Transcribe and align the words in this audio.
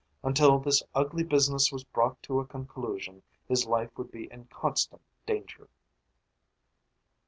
Until 0.23 0.57
this 0.57 0.81
ugly 0.95 1.21
business 1.23 1.71
was 1.71 1.83
brought 1.83 2.23
to 2.23 2.39
a 2.39 2.45
conclusion, 2.47 3.21
his 3.47 3.67
life 3.67 3.95
would 3.99 4.09
be 4.11 4.25
in 4.31 4.45
constant 4.45 5.03
danger. 5.27 5.69